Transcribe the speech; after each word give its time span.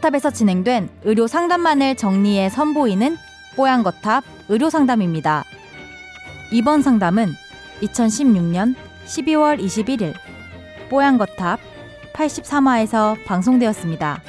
뽀양거탑에서 0.00 0.30
진행된 0.30 0.88
의료 1.04 1.26
상담만을 1.26 1.94
정리해 1.94 2.48
선보이는 2.48 3.16
뽀양거탑 3.56 4.24
의료 4.48 4.70
상담입니다. 4.70 5.44
이번 6.50 6.82
상담은 6.82 7.32
2016년 7.82 8.74
12월 9.06 9.60
21일 9.60 10.14
뽀양거탑 10.88 11.60
83화에서 12.12 13.24
방송되었습니다. 13.24 14.22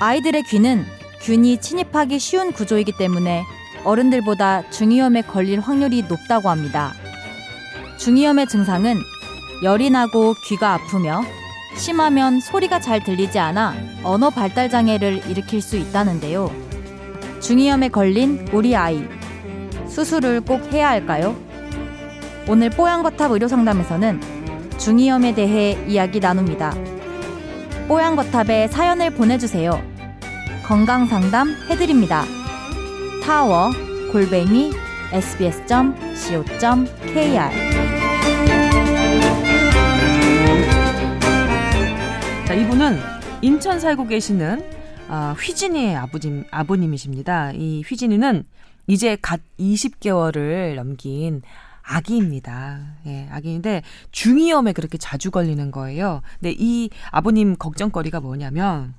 아이들의 0.00 0.42
귀는 0.44 0.84
균이 1.22 1.58
침입하기 1.58 2.18
쉬운 2.18 2.52
구조이기 2.52 2.92
때문에 2.98 3.44
어른들보다 3.84 4.70
중이염에 4.70 5.22
걸릴 5.22 5.60
확률이 5.60 6.02
높다고 6.02 6.50
합니다. 6.50 6.92
중이염의 7.98 8.46
증상은 8.48 8.98
열이 9.62 9.90
나고 9.90 10.34
귀가 10.44 10.74
아프며 10.74 11.22
심하면 11.78 12.40
소리가 12.40 12.80
잘 12.80 13.02
들리지 13.02 13.38
않아 13.38 13.74
언어 14.02 14.30
발달 14.30 14.68
장애를 14.68 15.28
일으킬 15.28 15.60
수 15.62 15.76
있다는데요. 15.76 16.50
중이염에 17.40 17.88
걸린 17.88 18.46
우리 18.52 18.76
아이 18.76 19.02
수술을 19.88 20.40
꼭 20.42 20.72
해야 20.72 20.88
할까요? 20.90 21.36
오늘 22.48 22.70
뽀얀거탑 22.70 23.30
의료상담에서는 23.30 24.20
중이염에 24.78 25.34
대해 25.34 25.78
이야기 25.86 26.20
나눕니다. 26.20 26.74
뽀얀거탑에 27.88 28.68
사연을 28.68 29.10
보내주세요. 29.10 29.80
건강상담 30.66 31.54
해드립니다. 31.70 32.24
타워 33.24 33.70
골뱅이 34.12 34.72
sbs.co.kr 35.12 36.58
자, 42.48 42.54
이분은 42.54 42.96
인천 43.42 43.78
살고 43.78 44.06
계시는 44.06 44.64
아, 45.10 45.34
휘진이의 45.38 45.94
아버님, 45.96 46.44
아버님이십니다. 46.50 47.52
이 47.52 47.82
휘진이는 47.86 48.42
이제 48.86 49.18
갓 49.20 49.42
20개월을 49.60 50.74
넘긴 50.74 51.42
아기입니다. 51.82 52.94
예, 53.04 53.28
아기인데 53.30 53.82
중이염에 54.12 54.72
그렇게 54.72 54.96
자주 54.96 55.30
걸리는 55.30 55.70
거예요. 55.70 56.22
근데 56.40 56.54
이 56.58 56.88
아버님 57.10 57.54
걱정거리가 57.54 58.20
뭐냐면 58.20 58.94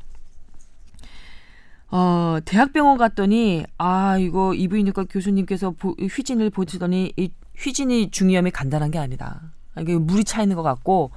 어, 1.90 2.38
대학병원 2.46 3.00
갔더니 3.00 3.66
아, 3.80 4.20
이거 4.20 4.54
이부인후과 4.54 5.06
교수님께서 5.06 5.72
보, 5.72 5.96
휘진을 6.00 6.52
보시더니 6.52 7.14
이 7.18 7.32
휘진이 7.58 8.12
중이염이 8.12 8.52
간단한 8.52 8.92
게 8.92 9.00
아니다. 9.00 9.42
이게 9.80 9.98
물이 9.98 10.24
차 10.24 10.44
있는 10.44 10.56
것 10.56 10.62
같고 10.62 11.10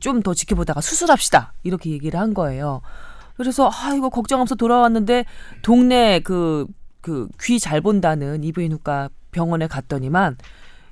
좀 0.00 0.22
더 0.22 0.34
지켜보다가 0.34 0.80
수술합시다. 0.80 1.52
이렇게 1.62 1.90
얘기를 1.90 2.18
한 2.20 2.34
거예요. 2.34 2.82
그래서 3.36 3.70
아 3.72 3.94
이거 3.94 4.08
걱정하면서 4.10 4.54
돌아왔는데 4.56 5.24
동네 5.62 6.20
그 6.20 6.66
그 7.00 7.28
귀 7.40 7.58
잘 7.58 7.80
본다는 7.80 8.44
이부인후과 8.44 9.08
병원에 9.32 9.66
갔더니만 9.66 10.36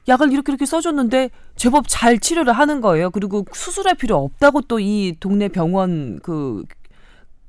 약을 0.08 0.32
이렇게 0.32 0.52
이렇게 0.52 0.64
써줬는데 0.64 1.30
제법 1.56 1.84
잘 1.86 2.18
치료를 2.18 2.52
하는 2.54 2.80
거예요. 2.80 3.10
그리고 3.10 3.44
수술할 3.52 3.94
필요 3.94 4.16
없다고 4.16 4.62
또 4.62 4.78
이 4.80 5.14
동네 5.20 5.48
병원 5.48 6.18
그, 6.22 6.64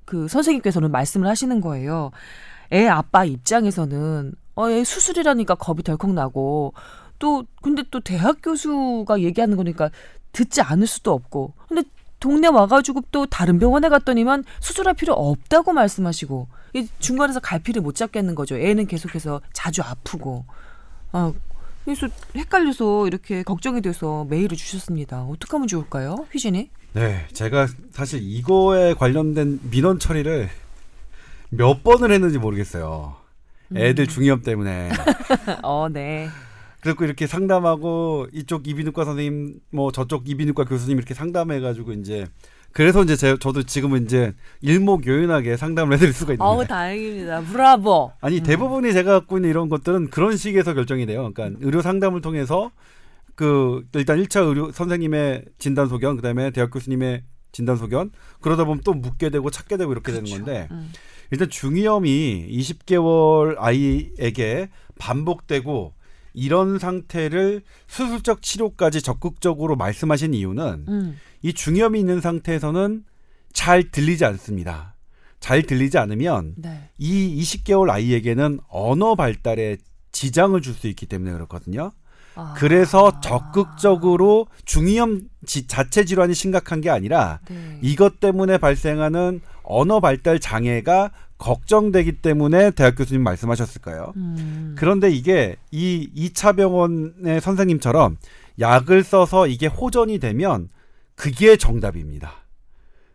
그 0.06 0.28
선생님께서는 0.28 0.92
말씀을 0.92 1.28
하시는 1.28 1.62
거예요. 1.62 2.12
애 2.74 2.88
아빠 2.88 3.24
입장에서는 3.26 4.34
어, 4.56 4.70
애 4.70 4.84
수술이라니까 4.84 5.56
겁이 5.56 5.84
덜컥 5.84 6.12
나고 6.14 6.74
또 7.18 7.46
근데 7.62 7.84
또 7.92 8.00
대학 8.02 8.40
교수가 8.44 9.22
얘기하는 9.22 9.56
거니까 9.58 9.90
듣지 10.32 10.62
않을 10.62 10.88
수도 10.88 11.14
없고 11.14 11.54
근데 11.68 11.84
동네 12.20 12.48
와가지고 12.48 13.04
또 13.12 13.26
다른 13.26 13.60
병원에 13.60 13.90
갔더니만 13.90 14.44
수술할 14.60 14.94
필요 14.94 15.14
없다고 15.14 15.74
말씀하시고 15.74 16.48
이 16.74 16.88
중간에서 17.00 17.40
갈피를 17.40 17.82
못 17.82 17.96
잡겠는 17.96 18.36
거죠. 18.36 18.58
애는 18.58 18.88
계속해서 18.88 19.42
자주 19.54 19.82
아프고 19.82 20.46
아 21.12 21.34
그래서 21.86 22.08
헷갈려서 22.36 23.08
이렇게 23.08 23.42
걱정이 23.44 23.82
돼서 23.82 24.26
메일을 24.30 24.58
주셨습니다. 24.58 25.24
어떻게 25.24 25.52
하면 25.52 25.68
좋을까요, 25.68 26.28
휘진이? 26.32 26.70
네, 26.94 27.26
제가 27.34 27.68
사실 27.92 28.20
이거에 28.22 28.94
관련된 28.94 29.60
민원 29.72 29.98
처리를 29.98 30.50
몇 31.50 31.84
번을 31.84 32.12
했는지 32.12 32.38
모르겠어요. 32.38 33.16
애들 33.76 34.08
중이염 34.08 34.42
때문에. 34.42 34.90
어, 35.64 35.88
네. 35.90 36.30
그리고 36.82 37.04
이렇게 37.04 37.28
상담하고 37.28 38.28
이쪽 38.34 38.68
이비인후과 38.68 39.06
선생님 39.06 39.60
뭐 39.72 39.92
저쪽 39.92 40.30
이비인후과 40.30 40.66
교수님 40.66 40.98
이렇게 40.98 41.14
상담해가지고 41.14 41.94
이제 41.94 42.26
그래서 42.72 43.04
이제 43.04 43.16
제, 43.16 43.36
저도 43.38 43.64
지금은 43.64 44.06
이제 44.06 44.34
일목요연하게 44.62 45.58
상담을 45.58 45.96
해드릴 45.96 46.14
수가 46.14 46.34
있는 46.34 46.46
어우. 46.46 46.66
다행입니다. 46.66 47.42
브라보. 47.42 48.14
아니 48.22 48.42
대부분이 48.42 48.94
제가 48.94 49.12
갖고 49.12 49.38
있는 49.38 49.50
이런 49.50 49.70
것들은 49.70 50.10
그런 50.10 50.38
식에서 50.38 50.74
결정이 50.74 51.06
돼요. 51.06 51.32
그러니까 51.34 51.60
의료 51.66 51.82
상담을 51.82 52.22
통해서 52.22 52.72
그 53.36 53.86
일단 53.96 54.22
1차 54.22 54.48
의료 54.48 54.72
선생님의 54.72 55.46
진단 55.58 55.88
소견, 55.88 56.16
그다음에 56.16 56.52
대학 56.52 56.70
교수님의 56.72 57.24
진단 57.52 57.78
소견 57.78 58.12
그러다 58.42 58.66
보면 58.66 58.82
또 58.84 58.94
묻게 58.94 59.30
되고 59.30 59.50
찾게 59.50 59.78
되고 59.78 59.92
이렇게 59.92 60.12
되는 60.12 60.30
건데 60.30 60.68
음. 60.72 60.92
일단 61.32 61.50
중이염이 61.50 62.48
20개월 62.52 63.56
아이에게 63.58 64.70
반복되고 65.00 65.94
이런 66.34 66.80
상태를 66.80 67.62
수술적 67.88 68.42
치료까지 68.42 69.02
적극적으로 69.02 69.76
말씀하신 69.76 70.34
이유는 70.34 70.86
음. 70.88 71.18
이 71.42 71.54
중이염이 71.54 72.00
있는 72.00 72.22
상태에서는 72.22 73.04
잘 73.54 73.90
들리지 73.92 74.26
않습니다. 74.26 74.96
잘 75.40 75.64
들리지 75.64 75.98
않으면 75.98 76.54
네. 76.58 76.90
이 76.98 77.42
20개월 77.42 77.90
아이에게는 77.90 78.60
언어 78.68 79.16
발달에 79.16 79.78
지장을 80.12 80.60
줄 80.62 80.74
수 80.74 80.88
있기 80.88 81.06
때문에 81.06 81.32
그렇거든요. 81.32 81.92
아. 82.36 82.54
그래서 82.58 83.20
적극적으로 83.22 84.48
중이염 84.66 85.22
지- 85.46 85.68
자체 85.68 86.06
질환이 86.06 86.34
심각한 86.34 86.82
게 86.82 86.90
아니라 86.90 87.40
네. 87.50 87.80
이것 87.82 88.20
때문에 88.20 88.58
발생하는 88.58 89.42
언어 89.64 90.00
발달 90.00 90.40
장애가 90.40 91.12
걱정되기 91.40 92.22
때문에 92.22 92.72
대학 92.72 92.96
교수님 92.96 93.24
말씀하셨을 93.24 93.82
거예요. 93.82 94.14
음. 94.18 94.76
그런데 94.78 95.10
이게 95.10 95.56
이 95.72 96.10
2차 96.16 96.56
병원의 96.56 97.42
선생님처럼 97.42 98.18
약을 98.60 99.04
써서 99.04 99.48
이게 99.48 99.66
호전이 99.68 100.20
되면 100.20 100.70
그게 101.16 101.58
정답입니다. 101.58 102.34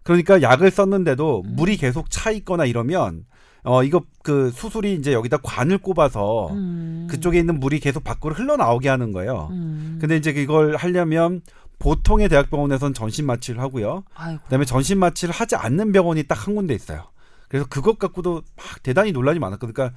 그러니까 0.02 0.42
약을 0.42 0.70
썼는데도 0.70 1.42
음. 1.46 1.56
물이 1.56 1.76
계속 1.76 2.10
차 2.10 2.30
있거나 2.30 2.64
이러면 2.64 3.24
어 3.62 3.82
이거 3.82 4.02
그 4.22 4.50
수술이 4.50 4.94
이제 4.94 5.12
여기다 5.12 5.38
관을 5.38 5.78
꼽아서 5.78 6.48
음. 6.52 7.06
그쪽에 7.10 7.38
있는 7.38 7.60
물이 7.60 7.80
계속 7.80 8.04
밖으로 8.04 8.34
흘러나오게 8.34 8.88
하는 8.88 9.12
거예요. 9.12 9.48
음. 9.52 9.98
근데 10.00 10.16
이제 10.16 10.30
이걸 10.30 10.76
하려면 10.76 11.40
보통의 11.78 12.28
대학병원에선 12.28 12.94
전신 12.94 13.26
마취를 13.26 13.60
하고요. 13.60 14.04
아이고. 14.14 14.42
그다음에 14.44 14.64
전신 14.64 14.98
마취를 14.98 15.32
하지 15.34 15.56
않는 15.56 15.92
병원이 15.92 16.24
딱 16.24 16.46
한 16.46 16.54
군데 16.54 16.74
있어요. 16.74 17.04
그래서 17.48 17.66
그것 17.68 17.98
갖고도 17.98 18.42
막 18.56 18.82
대단히 18.82 19.12
논란이 19.12 19.38
많았거든요. 19.38 19.72
그러니까 19.72 19.96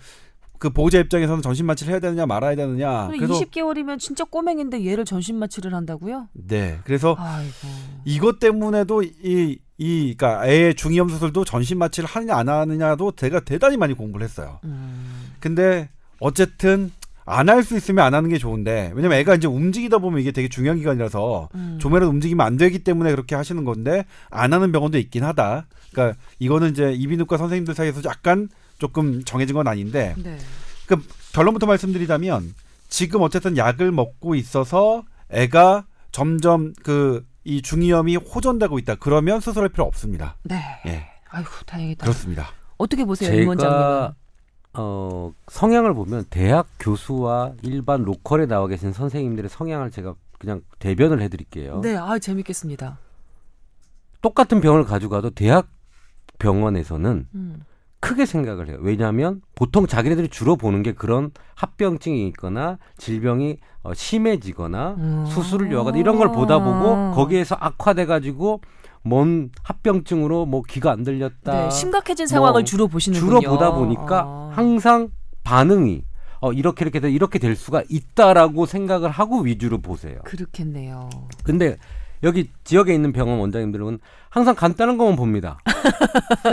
그 0.60 0.70
보호자 0.72 1.00
입장에서는 1.00 1.42
전신 1.42 1.66
마취를 1.66 1.92
해야 1.92 2.00
되느냐 2.00 2.26
말아야 2.26 2.56
되느냐. 2.56 3.08
그래서 3.08 3.34
20개월이면 3.34 4.00
진짜 4.00 4.24
꼬맹인데 4.24 4.86
얘를 4.86 5.06
전신 5.06 5.38
마취를 5.38 5.74
한다고요? 5.74 6.30
네. 6.34 6.80
그래서 6.84 7.16
아이고. 7.18 7.54
이것 8.06 8.40
때문에도 8.40 9.04
이, 9.04 9.60
이, 9.78 10.16
그니까 10.18 10.48
애의 10.48 10.76
중이염 10.76 11.10
수술도 11.10 11.46
전신 11.46 11.78
마취를 11.78 12.10
하느냐 12.10 12.36
안 12.36 12.50
하느냐도 12.50 13.12
제가 13.12 13.42
대단히 13.42 13.78
많이 13.78 13.94
공부를 13.94 14.24
했어요. 14.24 14.60
음. 14.64 15.34
근데 15.40 15.90
어쨌든 16.20 16.92
안 17.28 17.50
할 17.50 17.64
수 17.64 17.76
있으면 17.78 18.06
안 18.06 18.14
하는 18.14 18.30
게 18.30 18.38
좋은데 18.38 18.92
왜냐면 18.96 19.18
애가 19.20 19.36
이제 19.36 19.48
움직이다 19.48 19.98
보면 20.00 20.20
이게 20.22 20.32
되게 20.32 20.48
중요한 20.48 20.78
기간이라서 20.80 21.50
음. 21.56 21.78
좀이라도 21.80 22.10
움직이면 22.10 22.46
안 22.46 22.58
되기 22.58 22.80
때문에 22.80 23.12
그렇게 23.12 23.36
하시는 23.36 23.64
건데 23.64 24.06
안 24.30 24.54
하는 24.54 24.72
병원도 24.72 24.98
있긴 24.98 25.24
하다. 25.24 25.68
그러니까 25.92 26.18
이거는 26.40 26.72
이제 26.72 26.92
이비인후과 26.94 27.38
선생님들 27.38 27.76
사이에서 27.76 28.02
약간 28.06 28.50
조금 28.80 29.24
정해진 29.24 29.56
건 29.56 29.68
아닌데 29.68 30.16
네. 30.18 30.38
그 30.88 31.02
결론부터 31.34 31.66
말씀드리자면 31.66 32.54
지금 32.90 33.22
어쨌든 33.22 33.58
약을 33.58 33.92
먹고 33.92 34.36
있어서 34.36 35.04
애가 35.30 35.86
점점 36.12 36.74
그 36.84 37.24
이 37.50 37.62
중이염이 37.62 38.18
호전되고 38.18 38.78
있다. 38.80 38.96
그러면 38.96 39.40
수술할 39.40 39.70
필요 39.70 39.86
없습니다. 39.86 40.36
네. 40.44 40.62
예, 40.86 41.08
아이고 41.30 41.50
다행이다. 41.66 42.04
그렇습니다. 42.04 42.50
어떻게 42.78 43.06
보세요, 43.06 43.34
임 43.34 43.48
원장님은? 43.48 43.80
제가 43.82 44.16
어, 44.78 45.34
성향을 45.48 45.94
보면 45.94 46.26
대학 46.30 46.68
교수와 46.80 47.54
일반 47.64 48.04
로컬에 48.04 48.46
나와 48.46 48.68
계신 48.68 48.94
선생님들의 48.94 49.50
성향을 49.50 49.92
제가 49.92 50.16
그냥 50.38 50.62
대변을 50.80 51.22
해드릴게요. 51.22 51.82
네, 51.82 51.96
아 51.98 52.20
재밌겠습니다. 52.20 53.00
똑같은 54.22 54.62
병을 54.62 54.84
가져가도 54.86 55.32
대학 55.32 55.68
병원에서는 56.40 57.28
음. 57.34 57.64
크게 58.00 58.28
생각을 58.28 58.70
해요. 58.70 58.78
왜냐하면 58.82 59.42
보통 59.56 59.88
자기네들이 59.88 60.30
주로 60.30 60.56
보는 60.56 60.84
게 60.84 60.94
그런 60.94 61.32
합병증이 61.56 62.28
있거나 62.28 62.78
질병이 62.98 63.58
어, 63.82 63.94
심해지거나 63.96 64.96
음. 65.00 65.26
수술을 65.26 65.72
요하거나 65.72 65.98
이런 65.98 66.18
걸 66.18 66.32
보다 66.32 66.60
보고 66.60 67.16
거기에서 67.16 67.56
악화돼 67.60 68.06
가지고 68.06 68.62
뭔 69.08 69.50
합병증으로 69.64 70.46
뭐 70.46 70.62
귀가 70.68 70.92
안 70.92 71.04
들렸다. 71.04 71.64
네, 71.64 71.70
심각해진 71.70 72.28
상황을 72.28 72.62
뭐 72.62 72.64
주로 72.64 72.88
보시는군요. 72.88 73.40
주로 73.40 73.52
보다 73.52 73.74
보니까 73.74 74.24
아. 74.26 74.52
항상 74.54 75.10
반응이 75.44 76.04
어 76.42 76.54
이렇게 76.54 76.84
이렇게 76.84 77.00
돼 77.00 77.12
이렇게 77.12 77.40
될 77.40 77.56
수가 77.56 77.84
있다라고 77.90 78.66
생각을 78.66 79.10
하고 79.10 79.42
위주로 79.42 79.80
보세요. 79.80 80.20
그렇겠네요. 80.24 81.10
근데 81.44 81.78
여기 82.24 82.50
지역에 82.64 82.94
있는 82.94 83.12
병원 83.12 83.40
원장님들은 83.40 84.00
항상 84.30 84.56
간단한 84.56 84.98
것만 84.98 85.16
봅니다. 85.16 85.60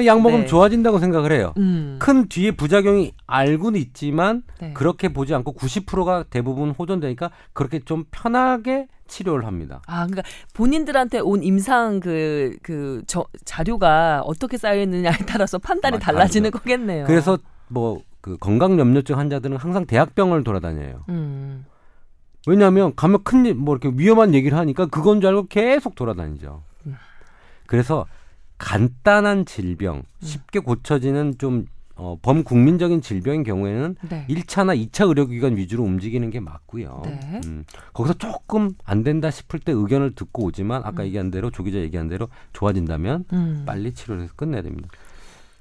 약 0.04 0.20
먹으면 0.20 0.42
네. 0.42 0.46
좋아진다고 0.46 0.98
생각을 0.98 1.32
해요. 1.32 1.52
음. 1.58 1.96
큰 2.00 2.28
뒤에 2.28 2.52
부작용이 2.52 3.12
알고는 3.26 3.78
있지만 3.80 4.42
네. 4.60 4.72
그렇게 4.72 5.12
보지 5.12 5.34
않고 5.34 5.54
90%가 5.54 6.24
대부분 6.30 6.70
호전되니까 6.70 7.30
그렇게 7.52 7.80
좀 7.80 8.04
편하게 8.10 8.86
치료를 9.06 9.46
합니다. 9.46 9.82
아, 9.86 10.06
그러니까 10.06 10.22
본인들한테 10.54 11.18
온 11.20 11.42
임상 11.42 12.00
그, 12.00 12.56
그, 12.62 13.02
저, 13.06 13.26
자료가 13.44 14.22
어떻게 14.24 14.56
쌓여있느냐에 14.56 15.16
따라서 15.26 15.58
판단이 15.58 15.96
아, 15.96 15.98
달라지는 15.98 16.50
다르죠. 16.50 16.62
거겠네요. 16.62 17.04
그래서 17.06 17.38
뭐 17.68 18.00
그 18.24 18.38
건강염려증 18.38 19.18
환자들은 19.18 19.58
항상 19.58 19.84
대학병원을 19.84 20.44
돌아다녀요. 20.44 21.04
음. 21.10 21.66
왜냐하면 22.46 22.94
가면 22.94 23.22
큰 23.24 23.56
뭐 23.56 23.76
이렇게 23.76 23.96
위험한 23.96 24.34
얘기를 24.34 24.56
하니까 24.58 24.86
그건 24.86 25.20
줄 25.20 25.28
알고 25.28 25.46
계속 25.48 25.94
돌아다니죠. 25.94 26.62
음. 26.86 26.96
그래서 27.66 28.06
간단한 28.58 29.46
질병, 29.46 30.02
쉽게 30.20 30.60
고쳐지는 30.60 31.38
좀 31.38 31.66
어, 31.96 32.18
범국민적인 32.22 33.02
질병인 33.02 33.44
경우에는 33.44 33.96
네. 34.08 34.26
1차나 34.28 34.76
2차 34.90 35.06
의료기관 35.08 35.56
위주로 35.56 35.84
움직이는 35.84 36.30
게 36.30 36.40
맞고요. 36.40 37.02
네. 37.04 37.40
음, 37.46 37.64
거기서 37.92 38.14
조금 38.14 38.72
안 38.84 39.04
된다 39.04 39.30
싶을 39.30 39.60
때 39.60 39.70
의견을 39.70 40.14
듣고 40.16 40.44
오지만 40.44 40.82
아까 40.84 41.02
음. 41.02 41.06
얘기한 41.06 41.30
대로 41.30 41.50
조 41.50 41.62
기자 41.62 41.78
얘기한 41.78 42.08
대로 42.08 42.28
좋아진다면 42.52 43.26
음. 43.32 43.62
빨리 43.64 43.92
치료를 43.94 44.24
해서 44.24 44.32
끝내야 44.34 44.62
됩니다. 44.62 44.88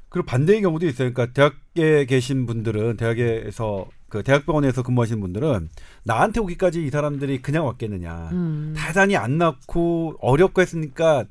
그리고 0.10 0.26
반대의 0.26 0.62
경우도 0.62 0.88
있어요. 0.88 1.14
그러니까 1.14 1.34
대학에 1.34 2.06
계신 2.06 2.46
분들은 2.48 2.98
대학에서 2.98 3.88
그 4.14 4.22
대학병원에서 4.22 4.84
근무하시는 4.84 5.20
분들은 5.20 5.70
나한테 6.04 6.40
오기까지 6.40 6.86
이 6.86 6.92
사람들이 6.92 7.42
그냥 7.42 7.66
왔겠느냐. 7.66 8.30
음. 8.32 8.76
대단히 8.78 9.18
안 9.18 9.40
낳고 9.40 10.18
어렵고 10.22 10.62
했으니까 10.62 11.26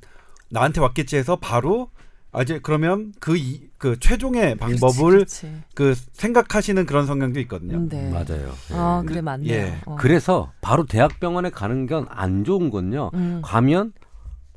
나한테 0.51 0.81
왔겠지 0.81 1.17
해서 1.17 1.37
바로 1.37 1.91
아 2.33 2.43
이제 2.43 2.59
그러면 2.61 3.13
그, 3.21 3.37
이, 3.37 3.69
그 3.79 4.01
최종의 4.01 4.57
방법을 4.57 5.11
그렇지, 5.13 5.53
그 5.75 5.95
생각하시는 6.15 6.85
그런 6.87 7.07
성향도 7.07 7.39
있거든요. 7.41 7.87
그렇지. 7.87 7.95
네. 7.97 8.11
맞아요. 8.11 8.49
예. 8.73 8.75
아, 8.75 9.03
그래 9.07 9.21
맞네요. 9.21 9.53
예. 9.53 9.77
어. 9.87 9.95
그래서 9.95 10.51
바로 10.61 10.85
대학병원에 10.85 11.51
가는 11.51 11.87
건 11.87 12.07
안 12.11 12.43
좋은 12.43 12.69
건요. 12.71 13.13
음. 13.15 13.43
가면 13.45 13.93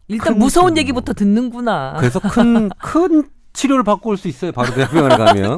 일단 0.08 0.34
큰 0.34 0.40
무서운. 0.40 0.78
얘기부터 0.78 1.14
듣는구나. 1.14 1.96
그래서 2.00 2.20
큰 2.20 2.70
큰 2.82 3.30
치료를 3.56 3.84
받고 3.84 4.10
올 4.12 4.18
수 4.18 4.28
있어요. 4.28 4.52
바로 4.52 4.74
대학병원에 4.74 5.16
가면. 5.18 5.58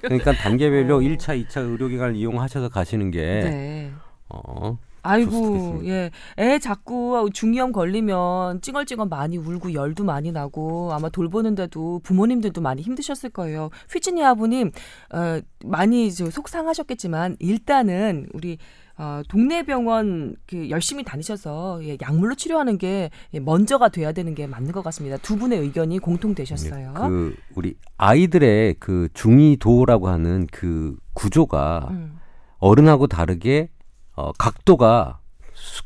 그러니까 0.00 0.32
단계별로 0.32 0.96
어. 0.96 1.00
1차, 1.00 1.46
2차 1.46 1.60
의료기관을 1.60 2.16
이용하셔서 2.16 2.68
가시는 2.68 3.10
게 3.10 3.20
네. 3.20 3.92
어, 4.28 4.78
아이고. 5.02 5.82
예. 5.84 6.10
애 6.38 6.58
자꾸 6.60 7.28
중이염 7.32 7.72
걸리면 7.72 8.60
찡얼찡얼 8.62 9.08
많이 9.08 9.36
울고 9.36 9.74
열도 9.74 10.04
많이 10.04 10.30
나고 10.32 10.92
아마 10.92 11.08
돌보는데도 11.08 12.00
부모님들도 12.04 12.60
많이 12.60 12.82
힘드셨을 12.82 13.30
거예요. 13.30 13.70
휘진이 13.90 14.24
아버님, 14.24 14.70
어, 15.12 15.40
많이 15.64 16.12
저 16.12 16.30
속상하셨겠지만 16.30 17.36
일단은 17.40 18.28
우리 18.32 18.58
어, 18.98 19.22
동네 19.28 19.62
병원 19.64 20.36
그 20.46 20.68
열심히 20.70 21.02
다니셔서 21.04 21.80
예, 21.84 21.96
약물로 22.00 22.34
치료하는 22.34 22.78
게 22.78 23.10
예, 23.34 23.40
먼저가 23.40 23.88
돼야 23.88 24.12
되는 24.12 24.34
게 24.34 24.46
맞는 24.46 24.72
것 24.72 24.82
같습니다. 24.84 25.16
두 25.16 25.36
분의 25.36 25.58
의견이 25.60 25.98
공통되셨어요. 25.98 26.94
그 26.94 27.34
우리 27.54 27.74
아이들의 27.96 28.76
그 28.78 29.08
중이도라고 29.14 30.08
하는 30.08 30.46
그 30.52 30.96
구조가 31.14 31.88
음. 31.90 32.18
어른하고 32.58 33.06
다르게 33.06 33.70
어, 34.14 34.30
각도가 34.32 35.18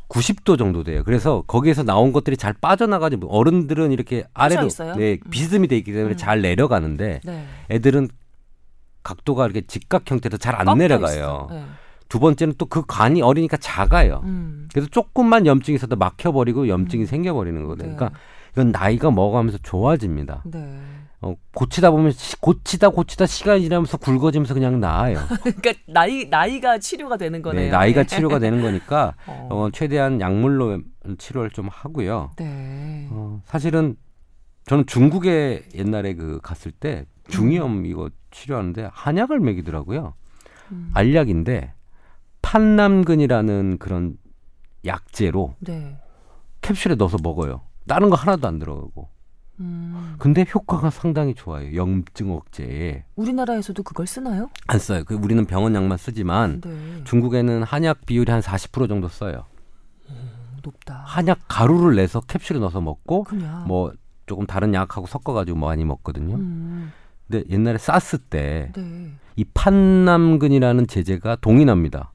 90도 0.09 0.59
정도 0.59 0.82
돼요. 0.85 1.02
그래서 1.05 1.43
거기에서 1.47 1.82
나온 1.82 2.12
것들이 2.12 2.37
잘 2.37 2.52
빠져나가지 2.55 3.17
뭐 3.17 3.31
어른들은 3.31 3.93
이렇게 3.93 4.25
아래로? 4.35 4.69
네, 4.97 5.19
음. 5.25 5.31
비스듬히 5.31 5.69
돼 5.69 5.76
있기 5.76 5.93
때문에 5.93 6.14
음. 6.14 6.17
잘 6.17 6.41
내려가는데 6.43 7.20
네. 7.25 7.47
애들은 7.70 8.09
각도가 9.02 9.44
이렇게 9.44 9.61
직각 9.67 10.11
형태로 10.11 10.38
잘 10.38 10.56
안 10.56 10.79
내려가요. 10.79 11.47
네. 11.50 11.64
두 12.08 12.19
번째는 12.20 12.55
또그 12.58 12.85
관이 12.87 13.23
어리니까 13.23 13.56
작아요. 13.56 14.20
음. 14.25 14.69
그래서 14.73 14.88
조금만 14.91 15.47
염증이 15.47 15.75
있어도 15.76 15.97
막혀버리고 15.97 16.69
염증이 16.69 17.05
음. 17.05 17.06
생겨버리는 17.06 17.61
거거든요. 17.62 17.91
네. 17.91 17.97
그러니까 17.97 18.19
이건 18.53 18.70
나이가 18.73 19.11
먹어가면서 19.11 19.58
좋아집니다. 19.58 20.43
네. 20.47 20.79
어, 21.23 21.35
고치다 21.55 21.91
보면 21.91 22.12
시- 22.12 22.41
고치다 22.41 22.91
고치다 22.91 23.26
시간이 23.26 23.62
지나면서 23.62 23.97
굵어지면서 23.97 24.55
그냥 24.55 24.81
나아요. 24.81 25.19
그러니까 25.43 25.73
나이 25.88 26.26
나이가 26.29 26.79
치료가 26.79 27.17
되는 27.17 27.43
거네요. 27.43 27.64
네, 27.67 27.70
나이가 27.70 28.03
네. 28.03 28.06
치료가 28.06 28.38
되는 28.38 28.61
거니까 28.62 29.14
어. 29.26 29.49
어, 29.50 29.70
최대한 29.73 30.20
약물로 30.20 30.81
치료를 31.19 31.50
좀 31.50 31.69
하고요. 31.70 32.32
네. 32.37 33.09
어, 33.11 33.41
사실은 33.47 33.97
저는 34.67 34.87
중국에 34.87 35.64
옛날에 35.75 36.14
그 36.14 36.38
갔을 36.43 36.70
때 36.70 37.06
중이염 37.29 37.87
이거 37.87 38.11
치료하는데 38.31 38.91
한약을 38.93 39.41
먹이더라고요. 39.41 40.14
음. 40.73 40.91
알약인데 40.94 41.73
판남근이라는 42.46 43.78
그런 43.78 44.16
약재로 44.84 45.56
네. 45.58 45.98
캡슐에 46.60 46.94
넣어서 46.94 47.16
먹어요. 47.20 47.62
다른 47.88 48.08
거 48.08 48.14
하나도 48.14 48.46
안 48.46 48.60
들어가고. 48.60 49.08
음. 49.58 50.14
근데 50.19 50.44
효과가 50.54 50.90
상당히 50.90 51.34
좋아요. 51.34 51.75
염증 51.75 52.31
억제에 52.31 53.04
우리나라에서도 53.16 53.82
그걸 53.82 54.06
쓰나요? 54.06 54.48
안 54.69 54.78
써요. 54.78 55.02
그 55.04 55.14
우리는 55.14 55.44
병원 55.44 55.75
약만 55.75 55.98
쓰지만 55.98 56.60
네. 56.60 57.02
중국에는 57.04 57.64
한약 57.64 58.06
비율이 58.06 58.31
한 58.31 58.40
40% 58.40 58.88
정도 58.88 59.08
써요. 59.08 59.44
높다. 60.62 61.02
한약 61.04 61.40
가루를 61.49 61.96
내서 61.96 62.20
캡슐에 62.20 62.58
넣어서 62.60 62.81
먹고 62.81 63.25
그냥. 63.25 63.66
뭐 63.66 63.92
조금 64.26 64.46
다른 64.46 64.72
약하고 64.72 65.06
섞어 65.08 65.32
가지고 65.32 65.58
많이 65.58 65.84
먹거든요. 65.84 66.37
음. 66.37 66.92
근데 67.28 67.44
옛날에 67.50 67.78
사스 67.78 68.18
때이 68.18 68.73
네. 68.73 69.44
판남근이라는 69.52 70.87
제재가 70.87 71.37
동인합니다. 71.40 72.12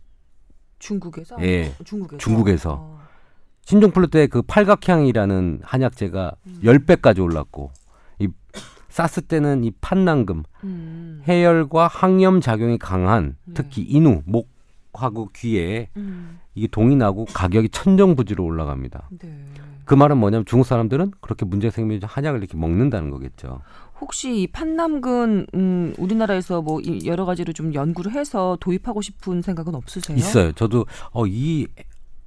중국에서. 0.81 1.37
예. 1.41 1.73
중국에서. 1.85 2.17
중국에서. 2.17 2.77
어. 2.79 3.01
신종플루 3.65 4.07
때 4.09 4.27
그 4.27 4.41
팔각향이라는 4.41 5.61
한약재가 5.63 6.33
음. 6.47 6.59
10배까지 6.63 7.23
올랐고 7.23 7.71
이 8.19 8.27
사스 8.89 9.21
때는 9.21 9.63
이 9.63 9.71
판남금 9.79 10.43
음. 10.63 11.21
해열과 11.27 11.87
항염 11.87 12.41
작용이 12.41 12.77
강한 12.77 13.37
네. 13.45 13.53
특히 13.53 13.83
인후 13.83 14.23
목하고 14.25 15.29
귀에 15.33 15.89
음. 15.95 16.39
이게 16.55 16.67
동인하고 16.67 17.25
가격이 17.25 17.69
천정부지로 17.69 18.43
올라갑니다. 18.43 19.09
네. 19.19 19.45
그 19.85 19.93
말은 19.93 20.17
뭐냐면 20.17 20.45
중국 20.45 20.65
사람들은 20.65 21.11
그렇게 21.21 21.45
문제가 21.45 21.71
생기면 21.71 22.01
한약을 22.03 22.39
이렇게 22.39 22.57
먹는다는 22.57 23.09
거겠죠. 23.09 23.61
혹시 23.99 24.41
이 24.41 24.47
판남근 24.47 25.47
음, 25.53 25.93
우리나라에서 25.97 26.61
뭐이 26.61 27.05
여러 27.05 27.25
가지로 27.25 27.53
좀 27.53 27.73
연구를 27.73 28.11
해서 28.13 28.57
도입하고 28.59 29.01
싶은 29.01 29.41
생각은 29.41 29.75
없으세요? 29.75 30.17
있어요. 30.17 30.51
저도 30.53 30.85
어, 31.11 31.27
이 31.27 31.67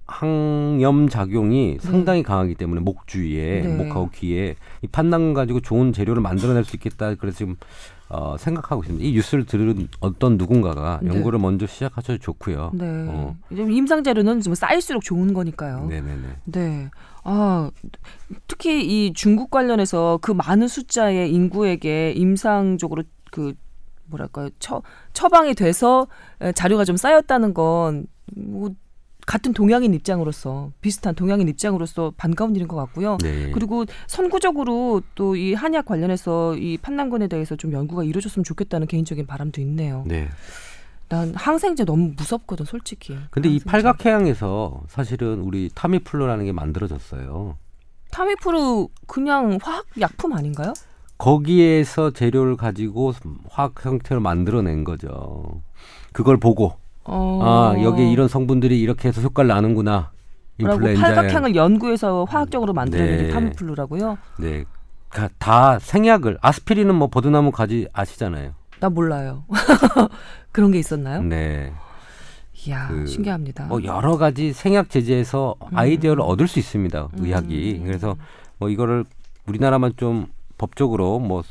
항염 0.07 1.09
작용이 1.09 1.79
상당히 1.81 2.23
강하기 2.23 2.55
때문에 2.57 2.81
목 2.81 3.07
주위에 3.07 3.63
네. 3.63 3.77
목하고 3.77 4.11
귀에 4.11 4.55
이 4.83 4.87
판단 4.87 5.33
가지고 5.33 5.61
좋은 5.61 5.93
재료를 5.93 6.23
만들어낼 6.23 6.65
수 6.65 6.77
있겠다. 6.77 7.15
그래서 7.15 7.39
지금 7.39 7.57
어, 8.11 8.37
생각하고 8.39 8.83
있습니다. 8.83 9.05
이 9.05 9.13
뉴스를 9.13 9.47
들은 9.47 9.89
어떤 10.01 10.37
누군가가 10.37 11.01
네. 11.03 11.09
연구를 11.09 11.39
먼저 11.39 11.67
시작하셔도 11.67 12.19
좋고요. 12.19 12.73
네. 12.75 12.87
어. 12.87 13.35
임상 13.51 14.05
자료는 14.05 14.43
좀 14.43 14.55
쌓일수록 14.55 15.03
좋은 15.03 15.33
거니까요. 15.33 15.87
네네네. 15.87 16.37
네. 16.45 16.91
아, 17.25 17.71
특히 18.49 18.85
이 19.07 19.13
중국 19.15 19.51
관련해서 19.51 20.19
그 20.23 20.31
많은 20.33 20.69
숫자의 20.69 21.33
인구에게 21.33 22.13
임상적으로 22.13 23.03
그 23.31 23.55
뭐랄까요 24.07 24.51
처, 24.59 24.83
처방이 25.15 25.55
돼서 25.55 26.07
에, 26.41 26.53
자료가 26.53 26.85
좀 26.85 26.97
쌓였다는 26.97 27.55
건 27.55 28.07
뭐 28.37 28.71
같은 29.27 29.53
동양인 29.55 29.95
입장으로서 29.95 30.71
비슷한 30.81 31.15
동양인 31.15 31.49
입장으로서 31.49 32.13
반가운 32.17 32.55
일인 32.57 32.69
것 32.69 32.77
같고요. 32.77 33.17
네. 33.23 33.51
그리고 33.53 33.85
선구적으로 34.07 35.01
또 35.15 35.35
이 35.37 35.55
한약 35.55 35.87
관련해서 35.87 36.57
이 36.57 36.77
판단군에 36.79 37.29
대해서 37.29 37.57
좀 37.57 37.73
연구가 37.73 38.05
이루어졌으면 38.05 38.45
좋겠다는 38.45 38.87
개인적인 38.87 39.27
바람도 39.27 39.61
있네요. 39.63 40.05
네. 40.07 40.29
난 41.09 41.35
항생제 41.35 41.85
너무 41.85 42.13
무섭거든, 42.17 42.65
솔직히. 42.67 43.17
근데 43.31 43.49
이 43.49 43.61
항생제. 43.65 43.71
팔각해양에서 43.71 44.83
사실은 44.89 45.41
우리 45.41 45.71
타미플루라는 45.75 46.45
게 46.47 46.53
만들어졌어요. 46.53 47.57
타미프루 48.11 48.89
그냥 49.07 49.59
화학 49.63 49.85
약품 50.01 50.33
아닌가요? 50.33 50.73
거기에서 51.19 52.11
재료를 52.11 52.57
가지고 52.57 53.13
화학 53.49 53.85
형태로 53.85 54.21
만들어낸 54.21 54.85
거죠. 54.85 55.63
그걸 56.13 56.37
보고 56.37 56.75
어. 57.05 57.41
아 57.43 57.83
여기 57.83 58.11
이런 58.11 58.29
성분들이 58.29 58.81
이렇게 58.81 59.09
해서 59.09 59.21
효과를 59.21 59.49
나는구나 59.49 60.11
인플루엔자 60.59 61.01
팔각향을 61.03 61.55
연구해서 61.57 62.25
화학적으로 62.25 62.73
만들어낸 62.73 63.17
네. 63.17 63.23
게 63.27 63.33
타미플루라고요? 63.33 64.19
네. 64.39 64.65
가- 65.11 65.29
다 65.39 65.79
생약을 65.79 66.39
아스피린은 66.41 66.95
뭐 66.95 67.09
버드나무 67.09 67.51
가지 67.53 67.87
아시잖아요. 67.93 68.53
나 68.85 68.91
몰라요. 68.91 69.45
그런 70.53 70.71
게 70.71 70.79
있었나요? 70.79 71.23
네. 71.23 71.73
이야 72.67 72.89
그, 72.89 73.07
신기합니다. 73.07 73.65
뭐 73.65 73.83
여러 73.83 74.19
가지 74.19 74.53
생약 74.53 74.91
제제에서 74.91 75.55
아이디어를 75.73 76.21
얻을 76.23 76.47
수 76.47 76.59
있습니다. 76.59 77.09
음. 77.15 77.25
의학이. 77.25 77.81
그래서 77.83 78.15
뭐 78.59 78.69
이거를 78.69 79.07
우리나라만 79.47 79.95
좀 79.97 80.27
법적으로 80.59 81.19
뭐 81.19 81.43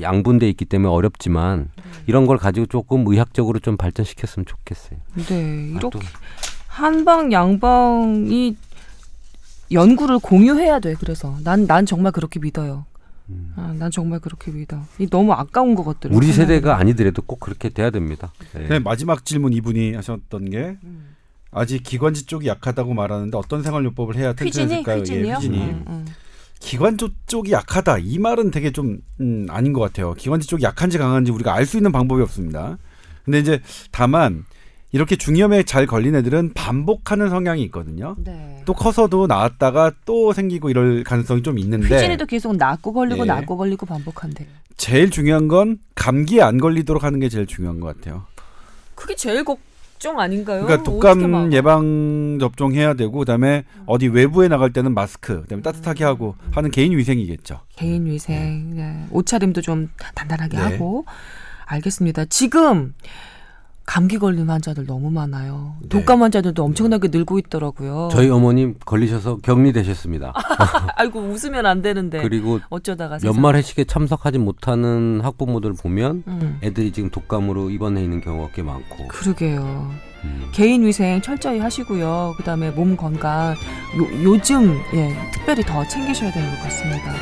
양분돼 0.00 0.48
있기 0.50 0.64
때문에 0.64 0.92
어렵지만 0.92 1.70
이런 2.08 2.26
걸 2.26 2.36
가지고 2.36 2.66
조금 2.66 3.06
의학적으로 3.06 3.60
좀 3.60 3.76
발전시켰으면 3.76 4.44
좋겠어요. 4.44 4.98
네 5.28 5.74
아, 5.76 5.78
이렇게 5.78 5.98
또 5.98 6.00
한방 6.66 7.30
양방이 7.30 8.56
연구를 9.70 10.18
공유해야 10.18 10.80
돼. 10.80 10.94
그래서 10.98 11.36
난 11.44 11.66
난 11.68 11.86
정말 11.86 12.10
그렇게 12.10 12.40
믿어요. 12.40 12.86
음. 13.32 13.52
아, 13.56 13.74
난 13.78 13.90
정말 13.90 14.20
그렇게 14.20 14.50
믿어. 14.50 14.82
이 14.98 15.06
너무 15.08 15.32
아까운 15.32 15.74
것 15.74 15.84
같더라고요. 15.84 16.16
우리 16.16 16.32
세대가 16.32 16.76
아니더라도 16.78 17.22
꼭 17.22 17.40
그렇게 17.40 17.68
돼야 17.68 17.90
됩니다. 17.90 18.32
네. 18.54 18.68
네, 18.68 18.78
마지막 18.78 19.24
질문 19.24 19.52
이분이 19.52 19.94
하셨던 19.94 20.50
게 20.50 20.76
음. 20.84 21.14
아직 21.50 21.82
기관지 21.82 22.26
쪽이 22.26 22.46
약하다고 22.48 22.94
말하는데 22.94 23.36
어떤 23.36 23.62
생활요법을 23.62 24.16
해야 24.16 24.30
휘진이 24.32 24.50
튼튼해질까요? 24.50 24.98
휘진이요? 25.00 25.26
예, 25.28 25.32
휘진이. 25.34 25.58
음, 25.58 25.84
음. 25.88 26.06
기관지 26.60 27.08
쪽이 27.26 27.52
약하다 27.52 27.98
이 27.98 28.18
말은 28.18 28.50
되게 28.52 28.70
좀 28.70 28.98
음, 29.20 29.46
아닌 29.50 29.72
것 29.72 29.80
같아요. 29.80 30.14
기관지 30.14 30.46
쪽이 30.46 30.62
약한지 30.62 30.96
강한지 30.98 31.30
우리가 31.32 31.52
알 31.54 31.66
수 31.66 31.76
있는 31.76 31.90
방법이 31.92 32.22
없습니다. 32.22 32.78
근데 33.24 33.38
이제 33.40 33.60
다만 33.90 34.44
이렇게 34.92 35.16
중이염에 35.16 35.62
잘 35.62 35.86
걸린 35.86 36.14
애들은 36.14 36.52
반복하는 36.54 37.30
성향이 37.30 37.62
있거든요. 37.64 38.14
네. 38.18 38.60
또 38.66 38.74
커서도 38.74 39.26
나왔다가 39.26 39.90
또 40.04 40.34
생기고 40.34 40.68
이럴 40.68 41.02
가능성이 41.02 41.42
좀 41.42 41.58
있는데 41.58 41.94
휘진이도 41.94 42.26
계속 42.26 42.56
낫고 42.56 42.92
걸리고 42.92 43.22
예. 43.22 43.24
낫고 43.24 43.56
걸리고 43.56 43.86
반복한대. 43.86 44.46
제일 44.76 45.10
중요한 45.10 45.48
건 45.48 45.78
감기에 45.94 46.42
안 46.42 46.58
걸리도록 46.58 47.04
하는 47.04 47.20
게 47.20 47.30
제일 47.30 47.46
중요한 47.46 47.80
것 47.80 47.96
같아요. 47.96 48.24
그게 48.94 49.14
제일 49.16 49.44
걱정 49.44 50.20
아닌가요? 50.20 50.64
그러니까 50.66 50.82
독감 50.84 51.30
막- 51.30 51.52
예방 51.54 52.36
접종 52.38 52.74
해야 52.74 52.92
되고 52.92 53.18
그다음에 53.18 53.64
어디 53.86 54.08
외부에 54.08 54.48
나갈 54.48 54.74
때는 54.74 54.92
마스크, 54.92 55.40
그다음에 55.42 55.62
따뜻하게 55.62 56.04
하고 56.04 56.36
하는 56.50 56.70
개인 56.70 56.94
위생이겠죠. 56.96 57.60
개인 57.76 58.04
위생, 58.06 58.76
네. 58.76 59.06
옷차림도 59.10 59.62
좀 59.62 59.88
단단하게 60.14 60.56
네. 60.58 60.62
하고 60.62 61.06
알겠습니다. 61.64 62.26
지금 62.26 62.92
감기 63.84 64.18
걸린 64.18 64.48
환자들 64.48 64.86
너무 64.86 65.10
많아요. 65.10 65.74
네. 65.82 65.88
독감 65.88 66.22
환자들도 66.22 66.62
엄청나게 66.62 67.08
늘고 67.08 67.38
있더라고요. 67.40 68.08
저희 68.12 68.30
어머님 68.30 68.74
걸리셔서 68.84 69.38
격리되셨습니다. 69.38 70.32
아이고 70.96 71.20
웃으면 71.20 71.66
안 71.66 71.82
되는데 71.82 72.18
네. 72.18 72.22
그리고 72.22 72.60
어쩌다가. 72.70 73.18
연말 73.24 73.56
회식에 73.56 73.84
참석하지 73.84 74.38
못하는 74.38 75.20
학부모들 75.22 75.72
보면 75.74 76.22
음, 76.26 76.58
애들이 76.62 76.92
지금 76.92 77.10
독감으로 77.10 77.70
입원해 77.70 78.02
있는 78.02 78.20
경우가 78.20 78.52
꽤 78.54 78.62
많고. 78.62 79.08
그러게요. 79.08 79.90
음. 80.24 80.48
개인 80.52 80.84
위생 80.86 81.20
철저히 81.20 81.58
하시고요. 81.58 82.34
그다음에 82.36 82.70
몸 82.70 82.96
건강 82.96 83.50
요, 83.52 84.22
요즘 84.22 84.78
예 84.94 85.16
특별히 85.32 85.62
더 85.64 85.86
챙기셔야 85.88 86.30
되는 86.30 86.48
것 86.50 86.62
같습니다. 86.62 87.12